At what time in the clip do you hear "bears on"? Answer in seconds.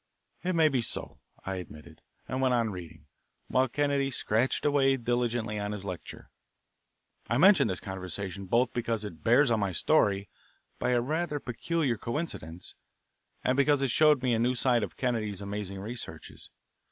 9.23-9.59